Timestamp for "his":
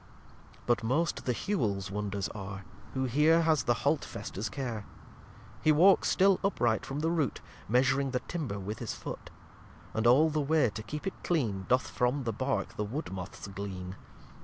8.79-8.95